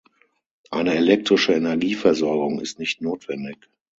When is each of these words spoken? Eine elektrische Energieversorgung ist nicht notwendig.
Eine 0.71 0.95
elektrische 0.95 1.53
Energieversorgung 1.53 2.59
ist 2.59 2.79
nicht 2.79 3.01
notwendig. 3.03 3.69